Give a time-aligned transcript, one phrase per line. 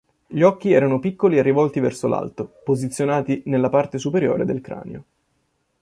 [0.25, 5.03] Gli occhi erano piccoli e rivolti verso l'alto, posizionati nella parte superiore del cranio.